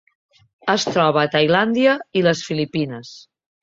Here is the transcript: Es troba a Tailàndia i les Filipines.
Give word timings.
Es 0.75 0.85
troba 0.95 1.23
a 1.25 1.31
Tailàndia 1.37 1.97
i 2.23 2.27
les 2.33 2.45
Filipines. 2.51 3.19